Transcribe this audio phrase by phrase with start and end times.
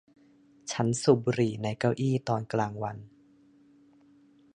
[0.71, 2.97] ฉันสูบบุหรี่ในเก้าอี้ตอนกลางวัน